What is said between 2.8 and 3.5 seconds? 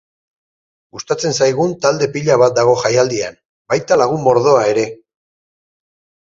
jaialdian,